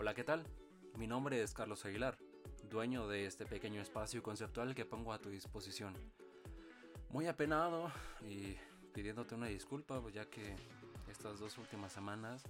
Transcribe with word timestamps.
Hola, 0.00 0.14
¿qué 0.14 0.24
tal? 0.24 0.42
Mi 0.96 1.06
nombre 1.06 1.42
es 1.42 1.52
Carlos 1.52 1.84
Aguilar, 1.84 2.16
dueño 2.70 3.06
de 3.06 3.26
este 3.26 3.44
pequeño 3.44 3.82
espacio 3.82 4.22
conceptual 4.22 4.74
que 4.74 4.86
pongo 4.86 5.12
a 5.12 5.18
tu 5.18 5.28
disposición. 5.28 5.92
Muy 7.10 7.26
apenado 7.26 7.92
y 8.26 8.56
pidiéndote 8.94 9.34
una 9.34 9.48
disculpa, 9.48 10.00
pues 10.00 10.14
ya 10.14 10.24
que 10.24 10.56
estas 11.10 11.38
dos 11.38 11.58
últimas 11.58 11.92
semanas 11.92 12.42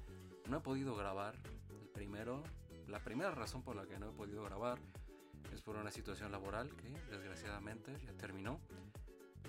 no 0.49 0.59
he 0.59 0.61
podido 0.61 0.95
grabar. 0.95 1.35
El 1.71 1.89
primero, 1.89 2.45
la 2.87 3.01
primera 3.01 3.33
razón 3.33 3.65
por 3.65 3.75
la 3.75 3.85
que 3.85 3.99
no 3.99 4.11
he 4.11 4.13
podido 4.13 4.45
grabar 4.45 4.79
es 5.53 5.61
por 5.61 5.75
una 5.75 5.91
situación 5.91 6.31
laboral 6.31 6.71
que 6.77 6.89
desgraciadamente 7.11 7.99
ya 8.07 8.13
terminó. 8.13 8.61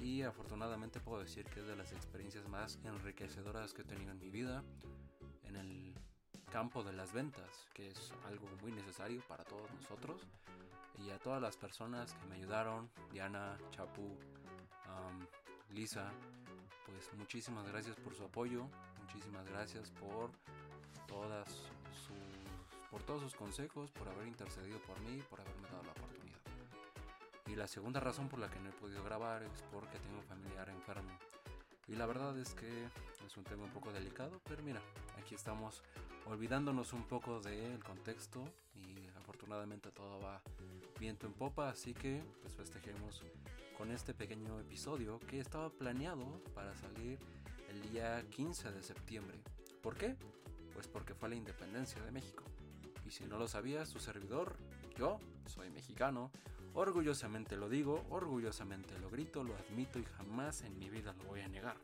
Y 0.01 0.23
afortunadamente 0.23 0.99
puedo 0.99 1.21
decir 1.21 1.45
que 1.45 1.59
es 1.59 1.67
de 1.67 1.75
las 1.75 1.91
experiencias 1.91 2.47
más 2.47 2.79
enriquecedoras 2.83 3.75
que 3.75 3.83
he 3.83 3.85
tenido 3.85 4.09
en 4.09 4.17
mi 4.17 4.31
vida 4.31 4.63
campo 6.51 6.83
de 6.83 6.93
las 6.93 7.13
ventas, 7.13 7.67
que 7.73 7.89
es 7.89 8.13
algo 8.27 8.47
muy 8.61 8.71
necesario 8.71 9.21
para 9.27 9.43
todos 9.43 9.71
nosotros. 9.71 10.21
Y 10.99 11.09
a 11.09 11.17
todas 11.17 11.41
las 11.41 11.57
personas 11.57 12.13
que 12.13 12.25
me 12.27 12.35
ayudaron, 12.35 12.89
Diana, 13.11 13.57
Chapu, 13.71 14.15
Lisa, 15.69 16.11
pues 16.85 17.11
muchísimas 17.17 17.65
gracias 17.67 17.95
por 17.95 18.13
su 18.13 18.25
apoyo, 18.25 18.67
muchísimas 18.99 19.47
gracias 19.47 19.89
por 19.91 20.31
todas 21.07 21.47
sus, 21.49 22.89
por 22.91 23.01
todos 23.03 23.21
sus 23.21 23.35
consejos, 23.35 23.89
por 23.91 24.09
haber 24.09 24.27
intercedido 24.27 24.79
por 24.79 24.99
mí, 24.99 25.23
por 25.29 25.39
haberme 25.39 25.69
dado 25.69 25.83
la 25.83 25.91
oportunidad. 25.91 26.39
Y 27.47 27.55
la 27.55 27.67
segunda 27.67 28.01
razón 28.01 28.27
por 28.27 28.39
la 28.39 28.49
que 28.49 28.59
no 28.59 28.69
he 28.69 28.73
podido 28.73 29.03
grabar 29.03 29.43
es 29.43 29.61
porque 29.71 29.97
tengo 29.99 30.17
un 30.17 30.23
familiar 30.23 30.69
enfermo. 30.69 31.17
Y 31.87 31.95
la 31.95 32.05
verdad 32.05 32.37
es 32.37 32.53
que 32.53 32.85
es 33.25 33.37
un 33.37 33.43
tema 33.45 33.63
un 33.63 33.71
poco 33.71 33.91
delicado, 33.91 34.41
pero 34.47 34.61
mira, 34.61 34.81
aquí 35.21 35.35
estamos 35.35 35.83
olvidándonos 36.25 36.93
un 36.93 37.03
poco 37.03 37.39
del 37.39 37.83
contexto 37.83 38.43
y 38.75 39.07
afortunadamente 39.17 39.91
todo 39.91 40.19
va 40.19 40.41
viento 40.99 41.27
en 41.27 41.33
popa, 41.33 41.69
así 41.69 41.93
que 41.93 42.23
pues 42.41 42.55
festejemos 42.55 43.23
con 43.77 43.91
este 43.91 44.13
pequeño 44.13 44.59
episodio 44.59 45.19
que 45.19 45.39
estaba 45.39 45.69
planeado 45.69 46.25
para 46.53 46.75
salir 46.75 47.19
el 47.69 47.81
día 47.91 48.23
15 48.29 48.71
de 48.71 48.81
septiembre. 48.81 49.39
¿Por 49.81 49.95
qué? 49.95 50.15
Pues 50.73 50.87
porque 50.87 51.13
fue 51.13 51.29
la 51.29 51.35
independencia 51.35 52.01
de 52.01 52.11
México. 52.11 52.43
Y 53.05 53.11
si 53.11 53.25
no 53.25 53.37
lo 53.37 53.47
sabías, 53.47 53.89
su 53.89 53.99
servidor, 53.99 54.57
yo 54.97 55.19
soy 55.45 55.69
mexicano, 55.69 56.31
orgullosamente 56.73 57.57
lo 57.57 57.69
digo, 57.69 58.05
orgullosamente 58.09 58.97
lo 58.99 59.09
grito, 59.09 59.43
lo 59.43 59.55
admito 59.55 59.99
y 59.99 60.05
jamás 60.17 60.61
en 60.61 60.77
mi 60.79 60.89
vida 60.89 61.13
lo 61.13 61.25
voy 61.25 61.41
a 61.41 61.47
negar. 61.47 61.77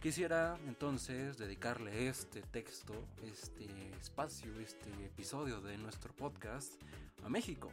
Quisiera 0.00 0.56
entonces 0.68 1.38
dedicarle 1.38 2.06
este 2.06 2.40
texto, 2.40 2.94
este 3.24 3.66
espacio, 4.00 4.56
este 4.60 4.90
episodio 5.04 5.60
de 5.60 5.76
nuestro 5.76 6.14
podcast 6.14 6.80
a 7.24 7.28
México. 7.28 7.68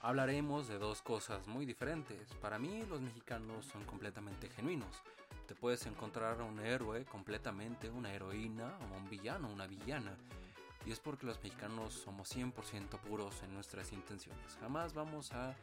Hablaremos 0.00 0.68
de 0.68 0.78
dos 0.78 1.02
cosas 1.02 1.48
muy 1.48 1.66
diferentes. 1.66 2.32
Para 2.40 2.60
mí 2.60 2.84
los 2.88 3.00
mexicanos 3.00 3.66
son 3.66 3.82
completamente 3.82 4.48
genuinos. 4.48 5.02
Te 5.48 5.56
puedes 5.56 5.84
encontrar 5.86 6.40
a 6.40 6.44
un 6.44 6.60
héroe 6.60 7.04
completamente, 7.04 7.90
una 7.90 8.14
heroína 8.14 8.78
o 8.92 8.96
un 8.96 9.10
villano, 9.10 9.48
una 9.48 9.66
villana. 9.66 10.16
Y 10.86 10.92
es 10.92 11.00
porque 11.00 11.26
los 11.26 11.42
mexicanos 11.42 11.94
somos 11.94 12.32
100% 12.32 13.00
puros 13.00 13.42
en 13.42 13.52
nuestras 13.54 13.92
intenciones. 13.92 14.56
Jamás 14.60 14.94
vamos 14.94 15.32
a 15.32 15.56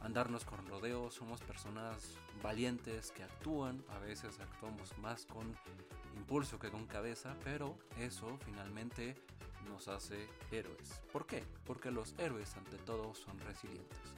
andarnos 0.00 0.44
con 0.44 0.66
rodeos, 0.66 1.14
somos 1.14 1.40
personas 1.40 2.14
valientes 2.42 3.10
que 3.12 3.24
actúan, 3.24 3.84
a 3.88 3.98
veces 3.98 4.38
actuamos 4.40 4.96
más 4.98 5.26
con 5.26 5.56
impulso 6.16 6.58
que 6.58 6.70
con 6.70 6.86
cabeza, 6.86 7.36
pero 7.44 7.76
eso 7.98 8.38
finalmente 8.44 9.16
nos 9.68 9.88
hace 9.88 10.28
héroes. 10.50 11.02
¿Por 11.12 11.26
qué? 11.26 11.44
Porque 11.64 11.90
los 11.90 12.14
héroes 12.18 12.56
ante 12.56 12.78
todo 12.78 13.14
son 13.14 13.38
resilientes. 13.40 14.14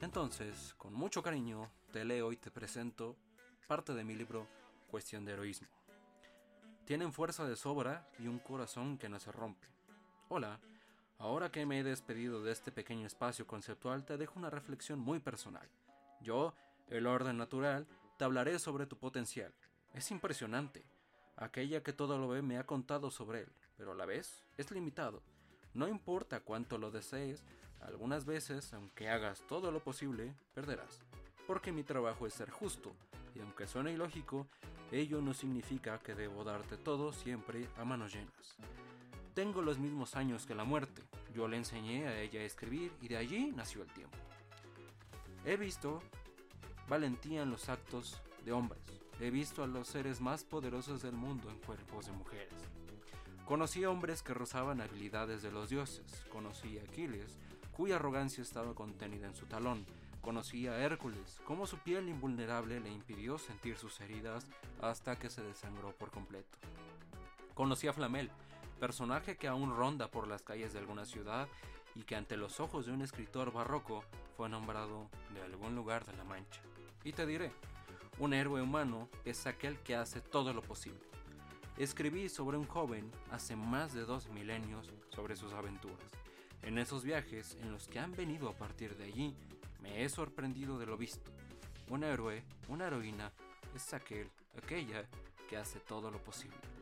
Entonces, 0.00 0.74
con 0.78 0.92
mucho 0.94 1.22
cariño, 1.22 1.70
te 1.92 2.04
leo 2.04 2.32
y 2.32 2.36
te 2.36 2.50
presento 2.50 3.16
parte 3.66 3.94
de 3.94 4.04
mi 4.04 4.14
libro 4.14 4.46
Cuestión 4.88 5.24
de 5.24 5.32
Heroísmo. 5.32 5.68
Tienen 6.84 7.12
fuerza 7.12 7.46
de 7.46 7.56
sobra 7.56 8.08
y 8.18 8.28
un 8.28 8.38
corazón 8.38 8.96
que 8.96 9.08
no 9.08 9.18
se 9.18 9.30
rompe. 9.30 9.68
Hola, 10.28 10.58
Ahora 11.18 11.50
que 11.50 11.66
me 11.66 11.80
he 11.80 11.84
despedido 11.84 12.42
de 12.42 12.52
este 12.52 12.70
pequeño 12.70 13.06
espacio 13.06 13.44
conceptual, 13.44 14.04
te 14.04 14.16
dejo 14.16 14.38
una 14.38 14.50
reflexión 14.50 15.00
muy 15.00 15.18
personal. 15.18 15.68
Yo, 16.20 16.54
el 16.86 17.08
orden 17.08 17.36
natural, 17.36 17.88
te 18.16 18.24
hablaré 18.24 18.60
sobre 18.60 18.86
tu 18.86 18.96
potencial. 18.96 19.52
Es 19.94 20.12
impresionante. 20.12 20.84
Aquella 21.36 21.82
que 21.82 21.92
todo 21.92 22.18
lo 22.18 22.28
ve 22.28 22.40
me 22.42 22.56
ha 22.56 22.66
contado 22.66 23.10
sobre 23.10 23.40
él, 23.40 23.52
pero 23.76 23.92
a 23.92 23.94
la 23.96 24.06
vez 24.06 24.44
es 24.56 24.70
limitado. 24.70 25.22
No 25.74 25.88
importa 25.88 26.40
cuánto 26.40 26.78
lo 26.78 26.92
desees, 26.92 27.44
algunas 27.80 28.24
veces, 28.24 28.72
aunque 28.72 29.08
hagas 29.08 29.42
todo 29.48 29.72
lo 29.72 29.80
posible, 29.80 30.34
perderás. 30.54 31.00
Porque 31.48 31.72
mi 31.72 31.82
trabajo 31.82 32.26
es 32.28 32.34
ser 32.34 32.50
justo, 32.50 32.94
y 33.34 33.40
aunque 33.40 33.66
suene 33.66 33.92
ilógico, 33.92 34.46
ello 34.92 35.20
no 35.20 35.34
significa 35.34 35.98
que 35.98 36.14
debo 36.14 36.44
darte 36.44 36.76
todo 36.76 37.12
siempre 37.12 37.68
a 37.76 37.84
manos 37.84 38.14
llenas. 38.14 38.56
Tengo 39.38 39.62
los 39.62 39.78
mismos 39.78 40.16
años 40.16 40.46
que 40.46 40.54
la 40.56 40.64
muerte. 40.64 41.00
Yo 41.32 41.46
le 41.46 41.56
enseñé 41.56 42.08
a 42.08 42.20
ella 42.20 42.40
a 42.40 42.42
escribir 42.42 42.92
y 43.00 43.06
de 43.06 43.18
allí 43.18 43.52
nació 43.54 43.82
el 43.82 43.92
tiempo. 43.92 44.18
He 45.44 45.56
visto 45.56 46.02
valentía 46.88 47.42
en 47.42 47.50
los 47.52 47.68
actos 47.68 48.20
de 48.44 48.50
hombres. 48.50 48.82
He 49.20 49.30
visto 49.30 49.62
a 49.62 49.68
los 49.68 49.86
seres 49.86 50.20
más 50.20 50.42
poderosos 50.42 51.02
del 51.02 51.12
mundo 51.12 51.50
en 51.50 51.58
cuerpos 51.60 52.06
de 52.06 52.12
mujeres. 52.14 52.52
Conocí 53.44 53.84
hombres 53.84 54.24
que 54.24 54.34
rozaban 54.34 54.80
habilidades 54.80 55.40
de 55.40 55.52
los 55.52 55.68
dioses. 55.68 56.26
Conocí 56.32 56.76
a 56.80 56.82
Aquiles, 56.82 57.38
cuya 57.70 57.94
arrogancia 57.94 58.42
estaba 58.42 58.74
contenida 58.74 59.28
en 59.28 59.36
su 59.36 59.46
talón. 59.46 59.86
Conocí 60.20 60.66
a 60.66 60.80
Hércules, 60.80 61.40
cómo 61.44 61.68
su 61.68 61.78
piel 61.78 62.08
invulnerable 62.08 62.80
le 62.80 62.90
impidió 62.90 63.38
sentir 63.38 63.76
sus 63.76 64.00
heridas 64.00 64.48
hasta 64.82 65.16
que 65.16 65.30
se 65.30 65.44
desangró 65.44 65.92
por 65.92 66.10
completo. 66.10 66.58
Conocí 67.54 67.86
a 67.86 67.92
Flamel, 67.92 68.32
personaje 68.78 69.36
que 69.36 69.48
aún 69.48 69.76
ronda 69.76 70.10
por 70.10 70.26
las 70.26 70.42
calles 70.42 70.72
de 70.72 70.78
alguna 70.78 71.04
ciudad 71.04 71.48
y 71.94 72.04
que 72.04 72.16
ante 72.16 72.36
los 72.36 72.60
ojos 72.60 72.86
de 72.86 72.92
un 72.92 73.02
escritor 73.02 73.52
barroco 73.52 74.04
fue 74.36 74.48
nombrado 74.48 75.10
de 75.34 75.42
algún 75.42 75.74
lugar 75.74 76.06
de 76.06 76.16
la 76.16 76.24
Mancha. 76.24 76.60
Y 77.04 77.12
te 77.12 77.26
diré, 77.26 77.52
un 78.18 78.32
héroe 78.32 78.62
humano 78.62 79.08
es 79.24 79.46
aquel 79.46 79.78
que 79.80 79.96
hace 79.96 80.20
todo 80.20 80.52
lo 80.52 80.62
posible. 80.62 81.00
Escribí 81.76 82.28
sobre 82.28 82.56
un 82.56 82.66
joven 82.66 83.10
hace 83.30 83.56
más 83.56 83.92
de 83.92 84.04
dos 84.04 84.28
milenios 84.28 84.90
sobre 85.10 85.36
sus 85.36 85.52
aventuras. 85.52 86.10
En 86.62 86.78
esos 86.78 87.04
viajes 87.04 87.56
en 87.60 87.70
los 87.70 87.86
que 87.86 87.98
han 88.00 88.12
venido 88.12 88.48
a 88.48 88.54
partir 88.54 88.96
de 88.96 89.04
allí, 89.04 89.36
me 89.80 90.02
he 90.02 90.08
sorprendido 90.08 90.78
de 90.78 90.86
lo 90.86 90.96
visto. 90.96 91.30
Un 91.88 92.02
héroe, 92.04 92.42
una 92.68 92.86
heroína, 92.86 93.32
es 93.74 93.94
aquel, 93.94 94.30
aquella 94.56 95.04
que 95.48 95.56
hace 95.56 95.78
todo 95.78 96.10
lo 96.10 96.18
posible 96.18 96.77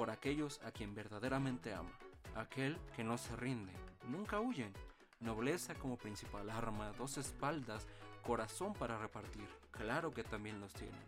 por 0.00 0.08
aquellos 0.10 0.62
a 0.64 0.70
quien 0.70 0.94
verdaderamente 0.94 1.74
ama, 1.74 1.92
aquel 2.34 2.78
que 2.96 3.04
no 3.04 3.18
se 3.18 3.36
rinde, 3.36 3.74
nunca 4.08 4.40
huyen, 4.40 4.72
nobleza 5.20 5.74
como 5.74 5.98
principal 5.98 6.48
arma, 6.48 6.90
dos 6.92 7.18
espaldas, 7.18 7.86
corazón 8.22 8.72
para 8.72 8.96
repartir, 8.96 9.46
claro 9.70 10.10
que 10.14 10.24
también 10.24 10.58
los 10.58 10.72
tienen. 10.72 11.04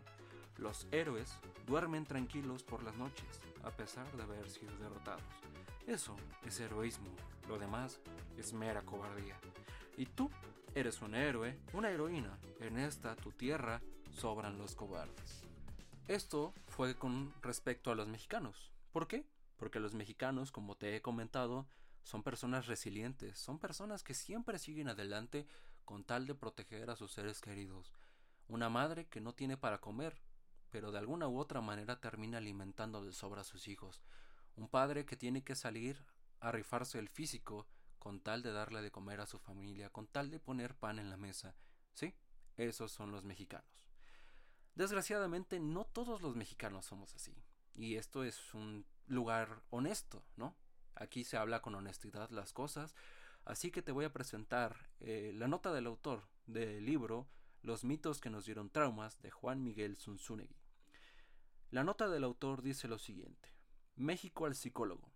Los 0.57 0.85
héroes 0.91 1.39
duermen 1.65 2.05
tranquilos 2.05 2.61
por 2.61 2.83
las 2.83 2.95
noches, 2.95 3.41
a 3.63 3.71
pesar 3.71 4.05
de 4.11 4.21
haber 4.21 4.47
sido 4.47 4.77
derrotados. 4.77 5.23
Eso 5.87 6.15
es 6.45 6.59
heroísmo, 6.59 7.09
lo 7.47 7.57
demás 7.57 7.99
es 8.37 8.53
mera 8.53 8.83
cobardía. 8.83 9.39
Y 9.97 10.05
tú 10.05 10.29
eres 10.75 11.01
un 11.01 11.15
héroe, 11.15 11.57
una 11.73 11.89
heroína. 11.89 12.37
En 12.59 12.77
esta, 12.77 13.15
tu 13.15 13.31
tierra, 13.31 13.81
sobran 14.11 14.59
los 14.59 14.75
cobardes. 14.75 15.41
Esto 16.07 16.53
fue 16.67 16.95
con 16.95 17.33
respecto 17.41 17.89
a 17.89 17.95
los 17.95 18.07
mexicanos. 18.07 18.69
¿Por 18.93 19.07
qué? 19.07 19.27
Porque 19.57 19.79
los 19.79 19.95
mexicanos, 19.95 20.51
como 20.51 20.77
te 20.77 20.95
he 20.95 21.01
comentado, 21.01 21.67
son 22.03 22.21
personas 22.21 22.67
resilientes, 22.67 23.39
son 23.39 23.57
personas 23.57 24.03
que 24.03 24.13
siempre 24.13 24.59
siguen 24.59 24.87
adelante 24.87 25.47
con 25.83 26.03
tal 26.03 26.27
de 26.27 26.35
proteger 26.35 26.91
a 26.91 26.95
sus 26.95 27.11
seres 27.11 27.41
queridos. 27.41 27.91
Una 28.47 28.69
madre 28.69 29.07
que 29.07 29.19
no 29.19 29.33
tiene 29.33 29.57
para 29.57 29.81
comer, 29.81 30.21
pero 30.69 30.91
de 30.91 30.99
alguna 30.99 31.27
u 31.27 31.39
otra 31.39 31.59
manera 31.59 31.99
termina 31.99 32.37
alimentando 32.37 33.03
de 33.03 33.13
sobra 33.13 33.41
a 33.41 33.45
sus 33.45 33.67
hijos. 33.67 34.03
Un 34.55 34.69
padre 34.69 35.07
que 35.07 35.17
tiene 35.17 35.43
que 35.43 35.55
salir 35.55 36.05
a 36.39 36.51
rifarse 36.51 36.99
el 36.99 37.09
físico 37.09 37.67
con 37.97 38.19
tal 38.19 38.43
de 38.43 38.51
darle 38.51 38.83
de 38.83 38.91
comer 38.91 39.21
a 39.21 39.25
su 39.25 39.39
familia, 39.39 39.89
con 39.89 40.05
tal 40.05 40.29
de 40.29 40.39
poner 40.39 40.75
pan 40.75 40.99
en 40.99 41.09
la 41.09 41.17
mesa. 41.17 41.55
Sí, 41.95 42.13
esos 42.57 42.91
son 42.91 43.11
los 43.11 43.23
mexicanos. 43.23 43.87
Desgraciadamente 44.75 45.59
no 45.59 45.83
todos 45.83 46.21
los 46.21 46.35
mexicanos 46.35 46.85
somos 46.85 47.15
así. 47.15 47.35
Y 47.75 47.95
esto 47.95 48.23
es 48.23 48.53
un 48.53 48.85
lugar 49.07 49.63
honesto, 49.69 50.23
¿no? 50.35 50.55
Aquí 50.95 51.23
se 51.23 51.37
habla 51.37 51.61
con 51.61 51.75
honestidad 51.75 52.29
las 52.29 52.53
cosas. 52.53 52.95
Así 53.45 53.71
que 53.71 53.81
te 53.81 53.91
voy 53.91 54.05
a 54.05 54.13
presentar 54.13 54.89
eh, 54.99 55.31
la 55.33 55.47
nota 55.47 55.73
del 55.73 55.87
autor 55.87 56.27
del 56.45 56.85
libro 56.85 57.27
Los 57.61 57.83
mitos 57.83 58.21
que 58.21 58.29
nos 58.29 58.45
dieron 58.45 58.69
traumas 58.69 59.21
de 59.21 59.31
Juan 59.31 59.63
Miguel 59.63 59.97
Zunzunegui. 59.97 60.55
La 61.71 61.83
nota 61.83 62.07
del 62.07 62.23
autor 62.23 62.61
dice 62.61 62.87
lo 62.87 62.99
siguiente. 62.99 63.49
México 63.95 64.45
al 64.45 64.55
psicólogo. 64.55 65.11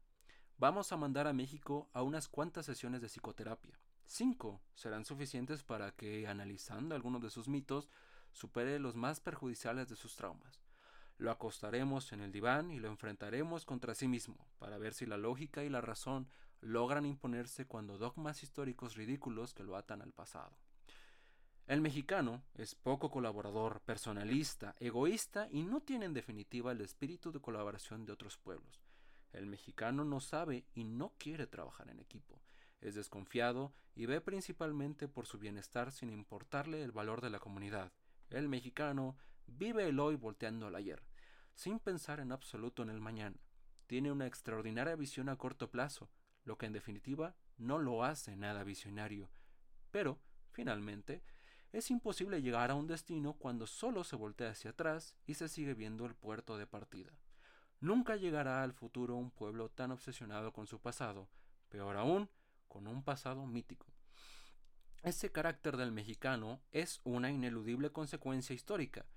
Vamos 0.57 0.91
a 0.91 0.97
mandar 0.97 1.27
a 1.27 1.33
México 1.33 1.89
a 1.93 2.01
unas 2.01 2.27
cuantas 2.27 2.65
sesiones 2.65 3.01
de 3.01 3.09
psicoterapia. 3.09 3.79
Cinco 4.05 4.61
serán 4.73 5.05
suficientes 5.05 5.63
para 5.63 5.91
que, 5.91 6.27
analizando 6.27 6.95
algunos 6.95 7.21
de 7.21 7.29
sus 7.29 7.47
mitos, 7.47 7.89
supere 8.31 8.79
los 8.79 8.95
más 8.95 9.19
perjudiciales 9.19 9.87
de 9.89 9.95
sus 9.95 10.15
traumas. 10.15 10.66
Lo 11.17 11.31
acostaremos 11.31 12.11
en 12.13 12.21
el 12.21 12.31
diván 12.31 12.69
y 12.69 12.79
lo 12.79 12.89
enfrentaremos 12.89 13.65
contra 13.65 13.95
sí 13.95 14.07
mismo, 14.07 14.47
para 14.59 14.77
ver 14.77 14.93
si 14.93 15.05
la 15.05 15.17
lógica 15.17 15.63
y 15.63 15.69
la 15.69 15.81
razón 15.81 16.27
logran 16.61 17.05
imponerse 17.05 17.65
cuando 17.65 17.97
dogmas 17.97 18.43
históricos 18.43 18.95
ridículos 18.95 19.53
que 19.53 19.63
lo 19.63 19.75
atan 19.75 20.01
al 20.01 20.13
pasado. 20.13 20.57
El 21.67 21.81
mexicano 21.81 22.43
es 22.53 22.75
poco 22.75 23.11
colaborador, 23.11 23.81
personalista, 23.81 24.73
egoísta 24.79 25.49
y 25.51 25.63
no 25.63 25.81
tiene 25.81 26.05
en 26.05 26.13
definitiva 26.13 26.71
el 26.71 26.81
espíritu 26.81 27.31
de 27.31 27.41
colaboración 27.41 28.05
de 28.05 28.13
otros 28.13 28.37
pueblos. 28.37 28.81
El 29.33 29.47
mexicano 29.47 30.05
no 30.05 30.21
sabe 30.21 30.65
y 30.73 30.85
no 30.85 31.13
quiere 31.17 31.45
trabajar 31.45 31.89
en 31.89 31.99
equipo. 31.99 32.41
Es 32.79 32.95
desconfiado 32.95 33.73
y 33.95 34.05
ve 34.05 34.21
principalmente 34.21 35.07
por 35.09 35.25
su 35.25 35.39
bienestar 35.39 35.91
sin 35.91 36.09
importarle 36.09 36.83
el 36.83 36.91
valor 36.91 37.21
de 37.21 37.31
la 37.31 37.39
comunidad. 37.39 37.91
El 38.29 38.47
mexicano 38.47 39.17
vive 39.47 39.89
el 39.89 39.99
hoy 39.99 40.15
volteando 40.15 40.67
al 40.67 40.75
ayer, 40.75 41.03
sin 41.57 41.79
pensar 41.79 42.19
en 42.19 42.31
absoluto 42.31 42.83
en 42.83 42.91
el 42.91 43.01
mañana. 43.01 43.35
Tiene 43.87 44.11
una 44.11 44.27
extraordinaria 44.27 44.95
visión 44.95 45.27
a 45.27 45.37
corto 45.37 45.71
plazo, 45.71 46.07
lo 46.43 46.55
que 46.59 46.67
en 46.67 46.71
definitiva 46.71 47.35
no 47.57 47.79
lo 47.79 48.03
hace 48.03 48.35
nada 48.35 48.63
visionario. 48.63 49.31
Pero, 49.89 50.19
finalmente, 50.51 51.23
es 51.71 51.89
imposible 51.89 52.43
llegar 52.43 52.69
a 52.69 52.75
un 52.75 52.85
destino 52.85 53.33
cuando 53.33 53.65
solo 53.65 54.03
se 54.03 54.15
voltea 54.15 54.51
hacia 54.51 54.69
atrás 54.69 55.15
y 55.25 55.33
se 55.33 55.49
sigue 55.49 55.73
viendo 55.73 56.05
el 56.05 56.13
puerto 56.13 56.59
de 56.59 56.67
partida. 56.67 57.11
Nunca 57.79 58.17
llegará 58.17 58.61
al 58.61 58.73
futuro 58.73 59.15
un 59.15 59.31
pueblo 59.31 59.69
tan 59.69 59.89
obsesionado 59.89 60.53
con 60.53 60.67
su 60.67 60.79
pasado, 60.79 61.27
peor 61.69 61.97
aún, 61.97 62.29
con 62.67 62.85
un 62.85 63.03
pasado 63.03 63.47
mítico. 63.47 63.87
Ese 65.01 65.31
carácter 65.31 65.75
del 65.75 65.91
mexicano 65.91 66.61
es 66.71 67.01
una 67.03 67.31
ineludible 67.31 67.91
consecuencia 67.91 68.53
histórica, 68.53 69.07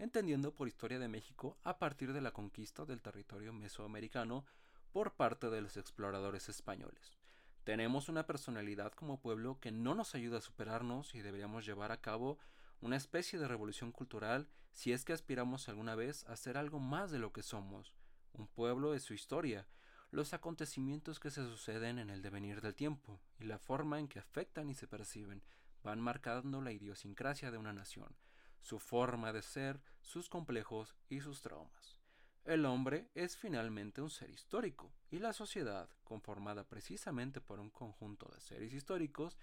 entendiendo 0.00 0.54
por 0.54 0.66
historia 0.66 0.98
de 0.98 1.08
México 1.08 1.58
a 1.62 1.78
partir 1.78 2.14
de 2.14 2.22
la 2.22 2.32
conquista 2.32 2.86
del 2.86 3.02
territorio 3.02 3.52
mesoamericano 3.52 4.46
por 4.92 5.12
parte 5.12 5.50
de 5.50 5.60
los 5.60 5.76
exploradores 5.76 6.48
españoles. 6.48 7.18
Tenemos 7.64 8.08
una 8.08 8.26
personalidad 8.26 8.92
como 8.92 9.20
pueblo 9.20 9.60
que 9.60 9.70
no 9.70 9.94
nos 9.94 10.14
ayuda 10.14 10.38
a 10.38 10.42
superarnos 10.42 11.14
y 11.14 11.20
deberíamos 11.20 11.66
llevar 11.66 11.92
a 11.92 12.00
cabo 12.00 12.38
una 12.80 12.96
especie 12.96 13.38
de 13.38 13.46
revolución 13.46 13.92
cultural 13.92 14.48
si 14.72 14.92
es 14.92 15.04
que 15.04 15.12
aspiramos 15.12 15.68
alguna 15.68 15.94
vez 15.94 16.24
a 16.28 16.36
ser 16.36 16.56
algo 16.56 16.80
más 16.80 17.10
de 17.10 17.18
lo 17.18 17.34
que 17.34 17.42
somos. 17.42 17.94
Un 18.32 18.46
pueblo 18.46 18.94
es 18.94 19.02
su 19.02 19.12
historia, 19.12 19.66
los 20.10 20.32
acontecimientos 20.32 21.20
que 21.20 21.30
se 21.30 21.44
suceden 21.44 21.98
en 21.98 22.08
el 22.08 22.22
devenir 22.22 22.62
del 22.62 22.74
tiempo 22.74 23.20
y 23.38 23.44
la 23.44 23.58
forma 23.58 24.00
en 24.00 24.08
que 24.08 24.18
afectan 24.18 24.70
y 24.70 24.74
se 24.74 24.88
perciben 24.88 25.42
van 25.82 26.00
marcando 26.00 26.62
la 26.62 26.72
idiosincrasia 26.72 27.50
de 27.50 27.58
una 27.58 27.72
nación, 27.72 28.14
su 28.60 28.78
forma 28.78 29.32
de 29.32 29.42
ser, 29.42 29.80
sus 30.02 30.28
complejos 30.28 30.94
y 31.08 31.20
sus 31.20 31.42
traumas. 31.42 31.98
El 32.44 32.64
hombre 32.64 33.10
es 33.14 33.36
finalmente 33.36 34.00
un 34.00 34.10
ser 34.10 34.30
histórico, 34.30 34.92
y 35.10 35.18
la 35.18 35.32
sociedad, 35.32 35.90
conformada 36.04 36.64
precisamente 36.64 37.40
por 37.40 37.60
un 37.60 37.70
conjunto 37.70 38.30
de 38.34 38.40
seres 38.40 38.72
históricos, 38.72 39.36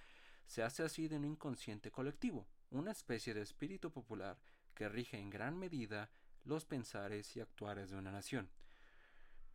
se 0.47 0.63
hace 0.63 0.83
así 0.83 1.07
de 1.07 1.17
un 1.17 1.25
inconsciente 1.25 1.91
colectivo, 1.91 2.47
una 2.71 2.91
especie 2.91 3.33
de 3.33 3.41
espíritu 3.41 3.91
popular 3.91 4.39
que 4.73 4.89
rige 4.89 5.17
en 5.17 5.29
gran 5.29 5.57
medida 5.57 6.09
los 6.43 6.65
pensares 6.65 7.35
y 7.35 7.39
actuares 7.39 7.89
de 7.89 7.97
una 7.97 8.11
nación. 8.11 8.49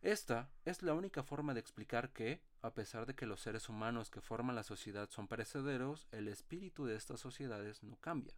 Esta 0.01 0.51
es 0.65 0.83
la 0.83 0.93
única 0.93 1.23
forma 1.23 1.53
de 1.53 1.61
explicar 1.61 2.11
que, 2.11 2.41
a 2.61 2.73
pesar 2.73 3.05
de 3.05 3.15
que 3.15 3.25
los 3.25 3.41
seres 3.41 3.69
humanos 3.69 4.09
que 4.09 4.21
forman 4.21 4.55
la 4.55 4.63
sociedad 4.63 5.09
son 5.09 5.27
perecederos, 5.27 6.07
el 6.11 6.27
espíritu 6.27 6.85
de 6.85 6.95
estas 6.95 7.21
sociedades 7.21 7.83
no 7.83 7.95
cambia. 7.97 8.33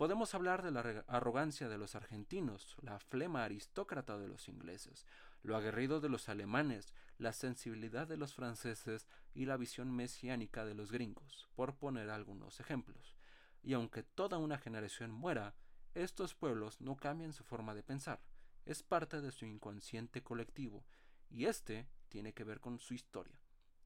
Podemos 0.00 0.34
hablar 0.34 0.62
de 0.62 0.70
la 0.70 1.04
arrogancia 1.08 1.68
de 1.68 1.76
los 1.76 1.94
argentinos, 1.94 2.74
la 2.80 2.98
flema 2.98 3.44
aristócrata 3.44 4.16
de 4.16 4.28
los 4.28 4.48
ingleses, 4.48 5.04
lo 5.42 5.58
aguerrido 5.58 6.00
de 6.00 6.08
los 6.08 6.30
alemanes, 6.30 6.94
la 7.18 7.34
sensibilidad 7.34 8.08
de 8.08 8.16
los 8.16 8.32
franceses 8.32 9.06
y 9.34 9.44
la 9.44 9.58
visión 9.58 9.94
mesiánica 9.94 10.64
de 10.64 10.72
los 10.72 10.90
gringos, 10.90 11.50
por 11.54 11.74
poner 11.76 12.08
algunos 12.08 12.60
ejemplos. 12.60 13.14
Y 13.62 13.74
aunque 13.74 14.02
toda 14.02 14.38
una 14.38 14.56
generación 14.56 15.10
muera, 15.10 15.54
estos 15.92 16.34
pueblos 16.34 16.80
no 16.80 16.96
cambian 16.96 17.34
su 17.34 17.44
forma 17.44 17.74
de 17.74 17.82
pensar, 17.82 18.22
es 18.64 18.82
parte 18.82 19.20
de 19.20 19.32
su 19.32 19.44
inconsciente 19.44 20.22
colectivo, 20.22 20.82
y 21.28 21.44
este 21.44 21.86
tiene 22.08 22.32
que 22.32 22.44
ver 22.44 22.60
con 22.60 22.78
su 22.78 22.94
historia. 22.94 23.38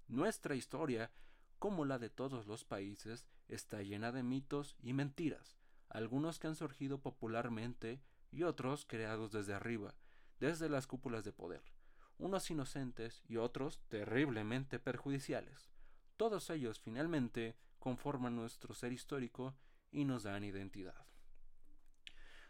Nuestra 0.07 0.55
historia, 0.55 1.11
como 1.59 1.85
la 1.85 1.99
de 1.99 2.09
todos 2.09 2.47
los 2.47 2.65
países, 2.65 3.27
está 3.49 3.83
llena 3.83 4.13
de 4.13 4.23
mitos 4.23 4.77
y 4.81 4.93
mentiras, 4.93 5.57
algunos 5.94 6.41
que 6.41 6.49
han 6.49 6.56
surgido 6.56 6.99
popularmente 6.99 8.02
y 8.32 8.43
otros 8.43 8.85
creados 8.85 9.31
desde 9.31 9.55
arriba, 9.55 9.94
desde 10.41 10.69
las 10.69 10.88
cúpulas 10.88 11.23
de 11.23 11.32
poder, 11.32 11.62
unos 12.19 12.50
inocentes 12.50 13.23
y 13.29 13.37
otros 13.37 13.81
terriblemente 13.88 14.81
perjudiciales. 14.81 15.70
Todos 16.17 16.50
ellos 16.50 16.81
finalmente 16.81 17.56
conforman 17.79 18.35
nuestro 18.35 18.75
ser 18.75 18.93
histórico 18.93 19.55
y 19.93 20.05
nos 20.05 20.25
dan 20.25 20.43
identidad. 20.43 21.06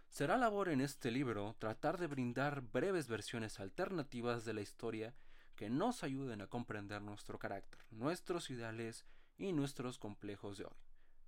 Será 0.08 0.38
labor 0.38 0.70
en 0.70 0.80
este 0.80 1.10
libro 1.10 1.54
tratar 1.58 1.98
de 1.98 2.06
brindar 2.06 2.62
breves 2.62 3.08
versiones 3.08 3.60
alternativas 3.60 4.46
de 4.46 4.54
la 4.54 4.62
historia 4.62 5.14
que 5.54 5.68
nos 5.68 6.02
ayuden 6.02 6.40
a 6.40 6.46
comprender 6.46 7.02
nuestro 7.02 7.38
carácter, 7.38 7.84
nuestros 7.90 8.48
ideales 8.48 9.04
y 9.36 9.52
nuestros 9.52 9.98
complejos 9.98 10.56
de 10.56 10.64
hoy 10.64 10.83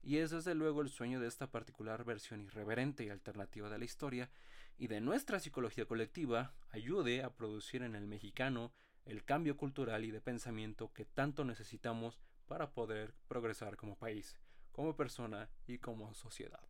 y 0.06 0.18
es 0.18 0.30
desde 0.30 0.54
luego 0.54 0.82
el 0.82 0.88
sueño 0.88 1.18
de 1.18 1.26
esta 1.26 1.50
particular 1.50 2.04
versión 2.04 2.40
irreverente 2.40 3.02
y 3.02 3.08
alternativa 3.08 3.68
de 3.68 3.76
la 3.76 3.84
historia 3.84 4.30
y 4.78 4.86
de 4.86 5.00
nuestra 5.00 5.40
psicología 5.40 5.84
colectiva 5.84 6.54
ayude 6.70 7.24
a 7.24 7.34
producir 7.34 7.82
en 7.82 7.96
el 7.96 8.06
mexicano 8.06 8.72
el 9.04 9.24
cambio 9.24 9.56
cultural 9.56 10.04
y 10.04 10.12
de 10.12 10.20
pensamiento 10.20 10.92
que 10.92 11.06
tanto 11.06 11.44
necesitamos 11.44 12.20
para 12.46 12.72
poder 12.72 13.16
progresar 13.26 13.76
como 13.76 13.98
país, 13.98 14.38
como 14.70 14.94
persona 14.94 15.50
y 15.66 15.78
como 15.78 16.14
sociedad. 16.14 16.68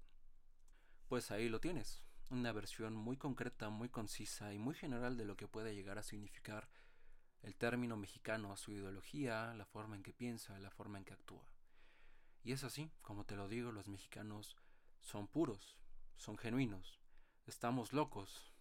Pues 1.06 1.30
ahí 1.30 1.50
lo 1.50 1.60
tienes, 1.60 2.02
una 2.30 2.52
versión 2.52 2.94
muy 2.94 3.18
concreta, 3.18 3.68
muy 3.68 3.90
concisa 3.90 4.54
y 4.54 4.58
muy 4.58 4.74
general 4.74 5.18
de 5.18 5.26
lo 5.26 5.36
que 5.36 5.46
puede 5.46 5.74
llegar 5.74 5.98
a 5.98 6.02
significar 6.02 6.70
el 7.42 7.54
término 7.54 7.98
mexicano, 7.98 8.56
su 8.56 8.72
ideología, 8.72 9.52
la 9.52 9.66
forma 9.66 9.94
en 9.94 10.02
que 10.02 10.14
piensa, 10.14 10.58
la 10.58 10.70
forma 10.70 10.96
en 10.96 11.04
que 11.04 11.12
actúa. 11.12 11.46
Y 12.46 12.52
es 12.52 12.62
así, 12.62 12.92
como 13.02 13.24
te 13.24 13.34
lo 13.34 13.48
digo, 13.48 13.72
los 13.72 13.88
mexicanos 13.88 14.56
son 15.00 15.26
puros, 15.26 15.76
son 16.16 16.38
genuinos, 16.38 17.00
estamos 17.44 17.92
locos 17.92 18.52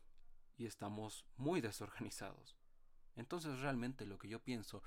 y 0.58 0.66
estamos 0.66 1.24
muy 1.38 1.62
desorganizados. 1.62 2.58
Entonces 3.16 3.60
realmente 3.60 4.08
lo 4.08 4.18
que 4.18 4.28
yo 4.28 4.40
pienso 4.40 4.82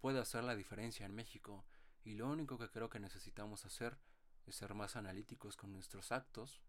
puede 0.00 0.20
hacer 0.20 0.44
la 0.44 0.54
diferencia 0.54 1.04
en 1.04 1.12
México 1.12 1.64
y 2.04 2.14
lo 2.14 2.28
único 2.28 2.56
que 2.56 2.70
creo 2.70 2.88
que 2.88 3.00
necesitamos 3.00 3.64
hacer 3.64 3.98
es 4.46 4.54
ser 4.54 4.74
más 4.74 4.94
analíticos 4.94 5.56
con 5.56 5.72
nuestros 5.72 6.12
actos, 6.12 6.60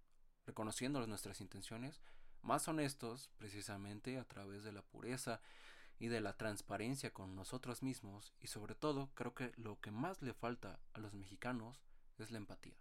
reconociendo 0.47 1.05
nuestras 1.05 1.41
intenciones, 1.41 2.01
más 2.41 2.67
honestos 2.67 3.29
precisamente 3.37 4.17
a 4.17 4.23
través 4.23 4.63
de 4.63 4.71
la 4.71 4.81
pureza 4.81 5.41
y 5.99 6.07
de 6.07 6.21
la 6.21 6.37
transparencia 6.37 7.13
con 7.13 7.35
nosotros 7.35 7.81
mismos 7.81 8.33
y 8.39 8.47
sobre 8.47 8.75
todo 8.75 9.09
creo 9.15 9.33
que 9.33 9.51
lo 9.57 9.79
que 9.79 9.91
más 9.91 10.21
le 10.21 10.33
falta 10.33 10.79
a 10.93 10.99
los 10.99 11.13
mexicanos 11.13 11.81
es 12.17 12.31
la 12.31 12.37
empatía. 12.37 12.77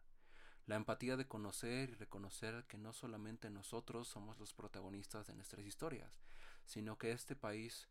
La 0.66 0.76
empatía 0.76 1.16
de 1.16 1.28
conocer 1.28 1.90
y 1.90 1.94
reconocer 1.94 2.64
que 2.66 2.76
no 2.76 2.92
solamente 2.92 3.50
nosotros 3.50 4.08
somos 4.08 4.38
los 4.38 4.52
protagonistas 4.52 5.26
de 5.26 5.34
nuestras 5.34 5.64
historias, 5.64 6.18
sino 6.64 6.98
que 6.98 7.12
este 7.12 7.36
país 7.36 7.88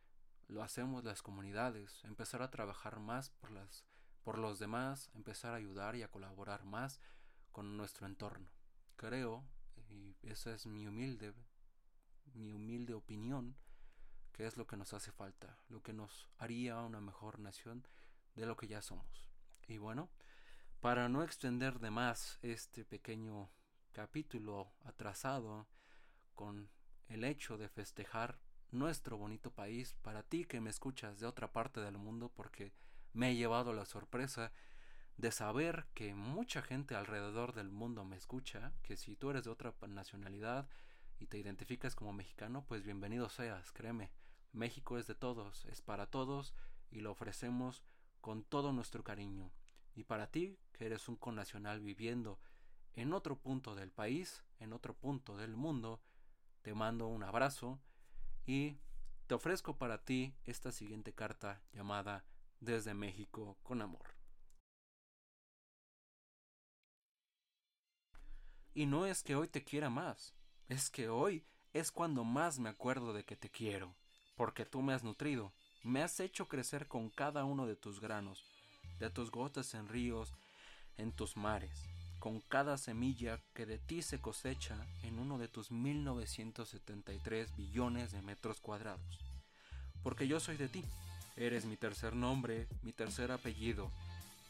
lo 0.48 0.62
hacemos 0.62 1.04
las 1.04 1.22
comunidades, 1.22 2.04
empezar 2.04 2.42
a 2.42 2.52
trabajar 2.52 3.00
más 3.00 3.30
por 3.30 3.52
las 3.52 3.86
por 4.24 4.40
los 4.40 4.58
demás, 4.58 5.12
empezar 5.14 5.54
a 5.54 5.58
ayudar 5.58 5.96
y 5.96 6.02
a 6.02 6.10
colaborar 6.10 6.66
más 6.66 7.00
con 7.52 7.78
nuestro 7.78 8.08
entorno. 8.08 8.50
Creo, 8.96 9.44
y 9.88 10.16
esa 10.24 10.52
es 10.52 10.66
mi 10.66 10.88
humilde 10.88 11.32
mi 12.34 12.52
humilde 12.52 12.94
opinión, 12.94 13.56
que 14.36 14.46
es 14.46 14.58
lo 14.58 14.68
que 14.68 14.76
nos 14.76 14.94
hace 14.94 15.14
falta, 15.14 15.58
lo 15.70 15.82
que 15.82 15.94
nos 15.94 16.28
haría 16.40 16.82
una 16.82 17.00
mejor 17.00 17.40
nación 17.40 17.88
de 18.36 18.46
lo 18.46 18.58
que 18.58 18.68
ya 18.68 18.82
somos. 18.82 19.30
Y 19.66 19.78
bueno, 19.78 20.10
para 20.82 21.08
no 21.08 21.24
extender 21.24 21.80
de 21.80 21.90
más 21.90 22.38
este 22.42 22.84
pequeño 22.84 23.50
capítulo 23.94 24.74
atrasado 24.84 25.70
con 26.34 26.70
el 27.08 27.24
hecho 27.24 27.58
de 27.58 27.70
festejar 27.70 28.38
nuestro 28.72 29.16
bonito 29.16 29.52
país 29.52 29.96
para 30.02 30.22
ti 30.22 30.44
que 30.44 30.60
me 30.60 30.70
escuchas 30.70 31.18
de 31.22 31.28
otra 31.28 31.54
parte 31.54 31.80
del 31.80 31.98
mundo 31.98 32.30
porque 32.36 32.74
me 33.14 33.32
he 33.32 33.36
llevado 33.38 33.72
la 33.72 33.86
sorpresa 33.86 34.52
de 35.16 35.32
saber 35.32 35.88
que 35.94 36.14
mucha 36.14 36.62
gente 36.62 36.94
alrededor 36.94 37.54
del 37.54 37.72
mundo 37.72 38.04
me 38.04 38.18
escucha, 38.18 38.74
que 38.84 38.98
si 38.98 39.16
tú 39.16 39.30
eres 39.30 39.46
de 39.46 39.52
otra 39.52 39.74
nacionalidad 39.88 40.68
y 41.20 41.28
te 41.28 41.38
identificas 41.38 41.96
como 41.96 42.12
mexicano, 42.12 42.66
pues 42.68 42.84
bienvenido 42.84 43.30
seas, 43.30 43.72
créeme. 43.72 44.12
México 44.56 44.98
es 44.98 45.06
de 45.06 45.16
todos, 45.16 45.66
es 45.66 45.82
para 45.82 46.08
todos 46.08 46.56
y 46.90 47.02
lo 47.02 47.12
ofrecemos 47.12 47.84
con 48.22 48.44
todo 48.44 48.72
nuestro 48.72 49.04
cariño. 49.04 49.52
Y 49.96 50.06
para 50.06 50.32
ti, 50.32 50.58
que 50.72 50.86
eres 50.86 51.08
un 51.10 51.18
connacional 51.18 51.82
viviendo 51.82 52.40
en 52.94 53.14
otro 53.14 53.38
punto 53.38 53.76
del 53.76 53.92
país, 53.92 54.44
en 54.60 54.72
otro 54.72 54.94
punto 54.94 55.36
del 55.36 55.56
mundo, 55.56 56.02
te 56.62 56.74
mando 56.74 57.08
un 57.08 57.24
abrazo 57.24 57.80
y 58.46 58.78
te 59.28 59.36
ofrezco 59.36 59.78
para 59.78 60.04
ti 60.04 60.34
esta 60.46 60.72
siguiente 60.72 61.14
carta 61.14 61.62
llamada 61.74 62.26
Desde 62.62 62.94
México 62.94 63.58
con 63.62 63.82
Amor. 63.82 64.16
Y 68.74 68.86
no 68.86 69.06
es 69.06 69.22
que 69.22 69.36
hoy 69.36 69.48
te 69.48 69.64
quiera 69.64 69.90
más, 69.90 70.34
es 70.68 70.90
que 70.90 71.10
hoy 71.10 71.46
es 71.74 71.92
cuando 71.92 72.24
más 72.24 72.60
me 72.60 72.70
acuerdo 72.70 73.14
de 73.14 73.26
que 73.26 73.36
te 73.36 73.50
quiero, 73.50 73.96
porque 74.36 74.66
tú 74.66 74.82
me 74.82 74.94
has 74.94 75.04
nutrido, 75.04 75.52
me 75.84 76.02
has 76.02 76.20
hecho 76.20 76.48
crecer 76.48 76.88
con 76.88 77.10
cada 77.10 77.46
uno 77.46 77.66
de 77.66 77.76
tus 77.76 78.00
granos, 78.00 78.44
de 79.00 79.10
tus 79.10 79.32
gotas 79.32 79.74
en 79.74 79.88
ríos, 79.88 80.34
en 80.98 81.12
tus 81.12 81.38
mares, 81.38 81.84
con 82.20 82.40
cada 82.42 82.78
semilla 82.78 83.40
que 83.54 83.66
de 83.66 83.78
ti 83.78 84.02
se 84.02 84.20
cosecha 84.20 84.76
en 85.04 85.20
uno 85.20 85.38
de 85.38 85.48
tus 85.48 85.72
1973 85.72 87.56
billones 87.56 88.12
de 88.12 88.22
metros 88.22 88.60
cuadrados. 88.60 89.20
Porque 90.04 90.28
yo 90.28 90.40
soy 90.40 90.58
de 90.58 90.68
ti, 90.68 90.84
eres 91.38 91.66
mi 91.66 91.78
tercer 91.78 92.16
nombre, 92.16 92.68
mi 92.82 92.94
tercer 92.94 93.32
apellido, 93.32 93.92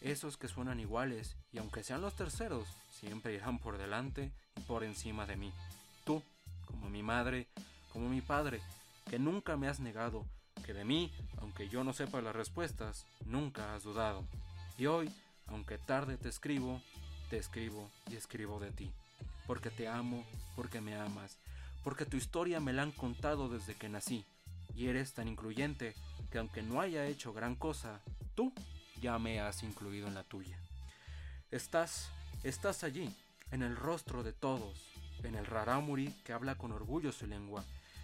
esos 0.01 0.38
que 0.38 0.48
suenan 0.48 0.80
iguales 0.80 1.36
y 1.51 1.58
aunque 1.58 1.84
sean 1.84 2.01
los 2.01 2.15
terceros, 2.15 2.68
siempre 2.92 3.34
irán 3.34 3.60
por 3.60 3.77
delante 3.77 4.32
y 4.56 4.62
por 4.62 4.84
encima 4.84 5.25
de 5.25 5.36
mí. 5.36 5.51
Tú, 6.06 6.22
como 6.65 6.89
mi 6.89 7.01
madre, 7.01 7.48
como 7.92 8.10
mi 8.10 8.22
padre, 8.22 8.62
que 9.05 9.19
nunca 9.19 9.55
me 9.55 9.67
has 9.67 9.79
negado, 9.79 10.25
que 10.65 10.74
de 10.74 10.83
mí, 10.83 11.13
aunque 11.38 11.69
yo 11.69 11.83
no 11.83 11.93
sepa 11.93 12.21
las 12.21 12.35
respuestas, 12.35 13.05
nunca 13.25 13.75
has 13.75 13.83
dudado. 13.83 14.25
Y 14.77 14.88
hoy, 14.88 15.12
aunque 15.47 15.77
tarde 15.77 16.17
te 16.17 16.29
escribo, 16.29 16.81
te 17.29 17.38
escribo 17.38 17.89
y 18.09 18.15
escribo 18.15 18.59
de 18.59 18.71
ti. 18.71 18.91
Porque 19.47 19.69
te 19.69 19.88
amo, 19.88 20.25
porque 20.55 20.81
me 20.81 20.95
amas, 20.95 21.38
porque 21.83 22.05
tu 22.05 22.17
historia 22.17 22.59
me 22.59 22.74
la 22.74 22.81
han 22.81 22.91
contado 22.91 23.47
desde 23.47 23.75
que 23.75 23.89
nací. 23.89 24.25
Y 24.75 24.88
eres 24.88 25.13
tan 25.13 25.27
incluyente 25.27 25.95
que 26.31 26.39
aunque 26.39 26.63
no 26.63 26.81
haya 26.81 27.05
hecho 27.05 27.31
gran 27.31 27.55
cosa, 27.55 28.01
tú 28.33 28.51
ya 29.00 29.19
me 29.19 29.39
has 29.39 29.63
incluido 29.63 30.07
en 30.07 30.15
la 30.15 30.24
tuya. 30.24 30.57
Estás, 31.51 32.09
estás 32.43 32.83
allí, 32.83 33.15
en 33.51 33.62
el 33.62 33.75
rostro 33.75 34.24
de 34.24 34.33
todos, 34.33 34.91
en 35.24 35.35
el 35.35 35.45
rarámuri 35.45 36.12
que 36.25 36.33
habla 36.33 36.55
con 36.55 36.71
orgullo 36.71 37.12
su 37.12 37.27
lengua, 37.27 37.63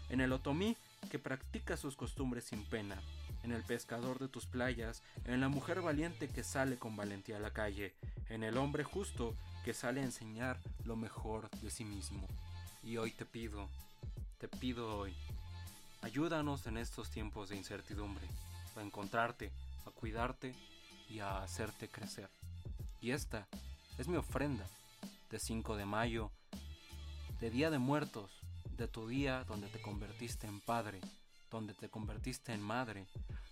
en 0.10 0.22
el 0.22 0.32
otomí 0.32 0.78
que 1.10 1.20
practica 1.20 1.78
sus 1.78 1.96
costumbres 1.96 2.46
sin 2.46 2.64
pena, 2.66 3.02
en 3.44 3.52
el 3.52 3.64
pescador 3.64 4.20
de 4.20 4.28
tus 4.28 4.46
playas, 4.46 5.02
en 5.26 5.42
la 5.42 5.50
mujer 5.50 5.82
valiente 5.82 6.28
que 6.28 6.44
sale 6.44 6.78
con 6.78 6.96
valentía 6.96 7.38
a 7.38 7.42
la 7.42 7.52
calle, 7.52 7.94
en 8.30 8.44
el 8.44 8.58
hombre 8.58 8.84
justo 8.84 9.36
que 9.66 9.74
sale 9.74 10.02
a 10.02 10.06
enseñar 10.06 10.60
lo 10.86 10.96
mejor 10.96 11.50
de 11.62 11.70
sí 11.70 11.86
mismo. 11.86 12.28
Y 12.84 12.98
hoy 12.98 13.12
te 13.12 13.26
pido, 13.26 13.70
te 14.40 14.48
pido 14.48 14.98
hoy, 14.98 15.14
ayúdanos 16.02 16.66
en 16.68 16.78
estos 16.78 17.10
tiempos 17.10 17.50
de 17.50 17.58
incertidumbre, 17.58 18.28
a 18.76 18.82
encontrarte, 18.82 19.52
a 19.86 19.92
cuidarte 19.92 20.56
y 21.10 21.20
a 21.20 21.44
hacerte 21.44 21.88
crecer. 21.88 22.30
Y 23.02 23.12
esta 23.12 23.48
es 23.98 24.08
mi 24.08 24.18
ofrenda 24.18 24.66
de 25.30 25.40
5 25.40 25.76
de 25.76 25.86
mayo, 25.86 26.32
de 27.40 27.50
Día 27.50 27.70
de 27.70 27.80
Muertos, 27.80 28.41
de 28.82 28.88
tu 28.88 29.08
día 29.08 29.44
donde 29.44 29.68
te 29.68 29.80
convertiste 29.80 30.48
en 30.48 30.60
padre, 30.60 31.02
donde 31.52 31.76
te 31.76 31.88
convertiste 31.88 32.52
en 32.52 32.62
madre, 32.62 33.06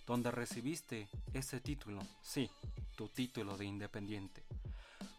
donde 0.07 0.31
recibiste 0.31 1.07
ese 1.33 1.61
título, 1.61 2.01
sí, 2.23 2.49
tu 2.95 3.09
título 3.09 3.55
de 3.55 3.65
independiente. 3.65 4.43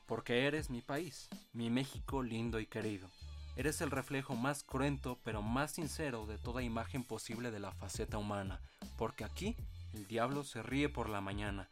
Porque 0.09 0.49
eres 0.49 0.69
mi 0.69 0.81
país, 0.81 1.29
mi 1.53 1.71
México 1.71 2.25
lindo 2.25 2.59
y 2.59 2.67
querido. 2.67 3.09
Eres 3.55 3.81
el 3.83 3.93
reflejo 3.93 4.35
más 4.35 4.65
cruento 4.65 5.17
pero 5.23 5.43
más 5.43 5.71
sincero 5.71 6.27
de 6.27 6.39
toda 6.39 6.65
imagen 6.65 7.05
posible 7.05 7.53
de 7.53 7.61
la 7.61 7.71
faceta 7.71 8.19
humana, 8.19 8.61
porque 8.99 9.23
aquí 9.23 9.55
el 9.95 10.09
diablo 10.09 10.43
se 10.43 10.61
ríe 10.61 10.89
por 10.89 11.09
la 11.09 11.21
mañana. 11.21 11.69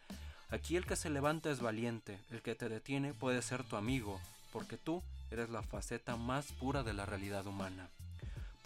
Aquí 0.48 0.76
el 0.76 0.86
que 0.86 0.94
se 0.94 1.10
levanta 1.10 1.50
es 1.50 1.58
valiente, 1.58 2.20
el 2.30 2.40
que 2.42 2.54
te 2.54 2.68
detiene 2.68 3.14
puede 3.14 3.42
ser 3.42 3.64
tu 3.64 3.74
amigo, 3.74 4.20
porque 4.52 4.76
tú 4.76 5.02
eres 5.32 5.50
la 5.50 5.64
faceta 5.64 6.14
más 6.14 6.52
pura 6.52 6.84
de 6.84 6.92
la 6.92 7.04
realidad 7.04 7.44
humana. 7.44 7.90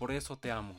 Por 0.03 0.11
eso 0.11 0.37
te 0.37 0.51
amo, 0.51 0.75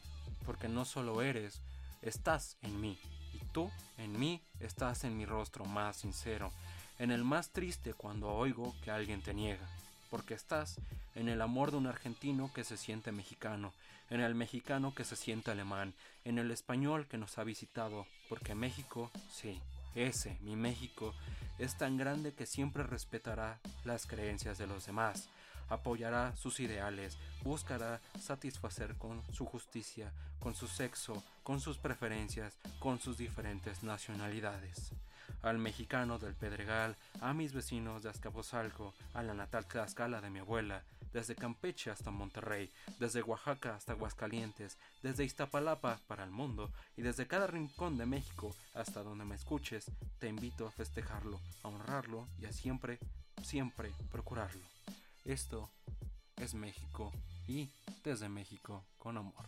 porque 0.46 0.68
no 0.68 0.84
solo 0.84 1.22
eres, 1.22 1.62
estás 2.02 2.58
en 2.62 2.82
mí, 2.82 3.00
y 3.34 3.38
tú 3.54 3.72
en 3.98 4.20
mí 4.20 4.42
estás 4.60 5.06
en 5.06 5.16
mi 5.16 5.26
rostro 5.26 5.64
más 5.64 5.96
sincero, 5.96 6.52
en 7.00 7.10
el 7.10 7.24
más 7.24 7.52
triste 7.52 7.94
cuando 7.94 8.28
oigo 8.28 8.76
que 8.84 8.92
alguien 8.92 9.22
te 9.22 9.34
niega, 9.34 9.66
porque 10.10 10.34
estás 10.34 10.76
en 11.16 11.30
el 11.30 11.42
amor 11.42 11.72
de 11.72 11.78
un 11.78 11.88
argentino 11.88 12.52
que 12.54 12.66
se 12.66 12.76
siente 12.76 13.14
mexicano, 13.14 13.72
en 14.10 14.20
el 14.20 14.36
mexicano 14.36 14.94
que 14.94 15.06
se 15.06 15.16
siente 15.16 15.52
alemán, 15.52 15.94
en 16.26 16.38
el 16.38 16.52
español 16.52 17.08
que 17.08 17.18
nos 17.18 17.38
ha 17.38 17.46
visitado, 17.46 18.06
porque 18.28 18.56
México, 18.56 19.10
sí, 19.32 19.58
ese, 19.96 20.38
mi 20.42 20.58
México, 20.58 21.14
es 21.60 21.78
tan 21.78 21.96
grande 21.96 22.34
que 22.34 22.46
siempre 22.46 22.84
respetará 22.84 23.62
las 23.86 24.06
creencias 24.06 24.58
de 24.58 24.68
los 24.68 24.86
demás, 24.86 25.30
apoyará 25.74 26.36
sus 26.36 26.60
ideales, 26.60 27.18
buscará 27.44 28.02
satisfacer 28.20 28.96
con 28.96 29.22
su 29.34 29.46
justicia, 29.46 30.12
con 30.40 30.56
su 30.56 30.68
sexo, 30.68 31.24
con 31.44 31.60
sus 31.60 31.78
preferencias, 31.78 32.58
con 32.80 33.00
sus 33.00 33.18
diferentes 33.18 33.84
nacionalidades. 33.84 34.92
Al 35.42 35.58
mexicano 35.58 36.20
del 36.20 36.36
Pedregal, 36.36 36.96
a 37.22 37.34
mis 37.34 37.54
vecinos 37.54 38.04
de 38.04 38.10
Azcapotzalco, 38.10 38.94
a 39.14 39.24
la 39.24 39.34
natal 39.34 39.66
Tlaxcala 39.66 40.22
de 40.22 40.30
mi 40.30 40.40
abuela, 40.40 40.84
desde 41.14 41.36
Campeche 41.36 41.92
hasta 41.92 42.12
Monterrey, 42.12 42.70
desde 43.00 43.22
Oaxaca 43.22 43.76
hasta 43.76 43.94
Aguascalientes, 43.94 44.78
desde 45.04 45.24
Iztapalapa 45.24 46.00
para 46.08 46.24
el 46.24 46.32
mundo 46.32 46.72
y 46.98 47.04
desde 47.04 47.28
cada 47.28 47.48
rincón 47.48 47.98
de 47.98 48.06
México 48.06 48.56
hasta 48.74 49.04
donde 49.04 49.24
me 49.24 49.36
escuches, 49.36 49.92
te 50.20 50.28
invito 50.28 50.66
a 50.66 50.72
festejarlo, 50.72 51.40
a 51.62 51.68
honrarlo 51.68 52.28
y 52.40 52.46
a 52.46 52.52
siempre, 52.52 53.00
siempre 53.44 53.92
procurarlo. 54.12 54.73
Esto 55.26 55.70
es 56.36 56.54
México 56.54 57.12
y 57.48 57.70
desde 58.04 58.28
México 58.28 58.84
con 58.98 59.18
amor. 59.18 59.46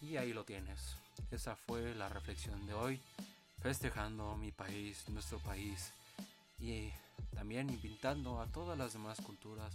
Y 0.00 0.16
ahí 0.16 0.32
lo 0.32 0.44
tienes. 0.44 0.96
Esa 1.30 1.56
fue 1.56 1.94
la 1.94 2.08
reflexión 2.08 2.64
de 2.66 2.74
hoy, 2.74 3.00
festejando 3.60 4.36
mi 4.36 4.52
país, 4.52 5.08
nuestro 5.08 5.38
país 5.40 5.92
y 6.60 6.92
también 7.34 7.70
invitando 7.70 8.40
a 8.40 8.46
todas 8.46 8.78
las 8.78 8.92
demás 8.92 9.20
culturas 9.20 9.72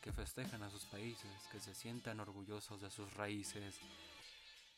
que 0.00 0.12
festejan 0.12 0.62
a 0.62 0.70
sus 0.70 0.84
países, 0.84 1.30
que 1.50 1.58
se 1.58 1.74
sientan 1.74 2.20
orgullosos 2.20 2.80
de 2.80 2.90
sus 2.90 3.12
raíces, 3.14 3.76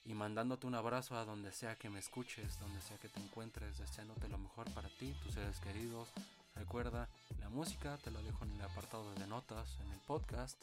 y 0.05 0.15
mandándote 0.15 0.67
un 0.67 0.75
abrazo 0.75 1.17
a 1.17 1.25
donde 1.25 1.53
sea 1.53 1.77
que 1.77 1.89
me 1.89 1.99
escuches, 1.99 2.59
donde 2.61 2.81
sea 2.81 2.99
que 2.99 3.09
te 3.09 3.21
encuentres, 3.21 3.79
deseándote 3.79 4.29
lo 4.29 4.39
mejor 4.39 4.71
para 4.73 4.89
ti, 4.89 5.15
tus 5.23 5.35
seres 5.35 5.59
queridos. 5.61 6.09
Recuerda, 6.57 7.09
la 7.41 7.49
música 7.49 7.99
te 7.99 8.11
la 8.11 8.21
dejo 8.23 8.45
en 8.45 8.53
el 8.53 8.63
apartado 8.63 9.15
de 9.15 9.27
notas, 9.27 9.79
en 9.85 9.93
el 9.93 9.99
podcast. 10.01 10.59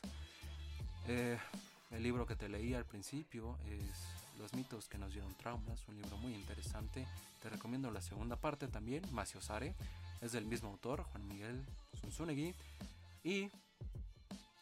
Eh, 1.08 1.38
el 1.92 2.04
libro 2.04 2.26
que 2.26 2.36
te 2.36 2.50
leí 2.50 2.74
al 2.74 2.86
principio 2.86 3.58
es 3.68 3.98
Los 4.38 4.54
mitos 4.54 4.88
que 4.88 4.98
nos 4.98 5.14
dieron 5.14 5.34
traumas, 5.36 5.88
un 5.88 5.96
libro 5.96 6.18
muy 6.18 6.34
interesante. 6.34 7.08
Te 7.42 7.50
recomiendo 7.50 7.92
la 7.92 8.02
segunda 8.02 8.36
parte 8.36 8.68
también, 8.68 9.04
Maciosare, 9.12 9.76
es 10.22 10.32
del 10.34 10.46
mismo 10.46 10.70
autor, 10.70 11.04
Juan 11.04 11.28
Miguel 11.28 11.66
Zunzunegui. 12.00 12.54
Y 13.24 13.50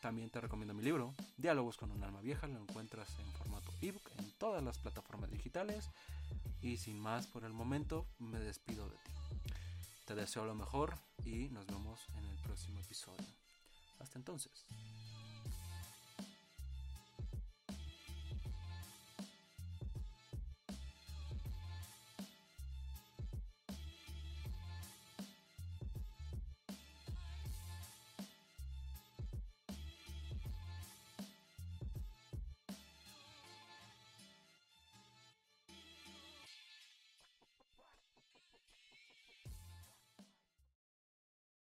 también 0.02 0.30
te 0.30 0.40
recomiendo 0.40 0.74
mi 0.74 0.84
libro, 0.84 1.14
Diálogos 1.38 1.78
con 1.78 1.92
un 1.92 2.04
alma 2.04 2.22
vieja, 2.22 2.48
lo 2.48 2.60
encuentras 2.60 3.10
en 3.20 3.32
formato 3.34 3.72
ebook 3.82 4.10
todas 4.38 4.64
las 4.64 4.78
plataformas 4.78 5.32
digitales. 5.32 5.90
Y 6.62 6.78
sin 6.78 7.00
más 7.00 7.28
por 7.28 7.44
el 7.44 7.54
momento, 7.54 8.08
me 8.20 8.40
despido 8.40 8.90
de 8.90 8.96
ti. 8.98 9.12
Te 10.06 10.16
deseo 10.16 10.46
lo 10.46 10.56
mejor 10.56 10.98
y 11.26 11.50
nos 11.50 11.68
vemos 11.68 12.00
en 12.16 12.26
el 12.26 12.38
próximo 12.38 12.80
episodio. 12.80 13.26
Hasta 14.00 14.18
entonces. 14.18 14.66